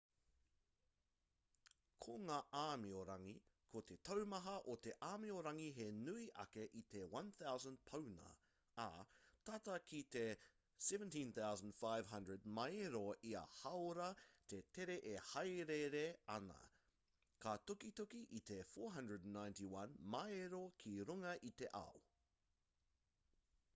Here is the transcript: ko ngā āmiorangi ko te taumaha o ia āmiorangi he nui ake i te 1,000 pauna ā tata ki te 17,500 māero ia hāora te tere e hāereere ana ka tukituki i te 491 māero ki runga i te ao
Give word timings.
ko 2.03 2.13
ngā 2.27 2.37
āmiorangi 2.59 3.33
ko 3.73 3.81
te 3.91 3.97
taumaha 4.07 4.53
o 4.75 4.77
ia 4.91 4.95
āmiorangi 5.07 5.67
he 5.79 5.89
nui 5.97 6.23
ake 6.43 6.63
i 6.79 6.81
te 6.93 7.03
1,000 7.19 7.75
pauna 7.91 8.31
ā 8.85 8.87
tata 9.51 9.75
ki 9.93 9.99
te 10.17 10.23
17,500 10.87 12.49
māero 12.61 13.03
ia 13.33 13.43
hāora 13.59 14.09
te 14.55 14.63
tere 14.79 14.97
e 15.13 15.15
hāereere 15.33 16.03
ana 16.39 16.59
ka 17.47 17.55
tukituki 17.71 18.23
i 18.41 18.45
te 18.51 18.61
491 18.73 19.95
māero 20.17 20.67
ki 20.83 20.97
runga 21.13 21.37
i 21.53 21.57
te 21.63 21.73
ao 21.85 22.05